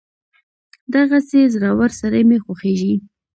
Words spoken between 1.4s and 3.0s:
زړور سړی مې خوښېږي.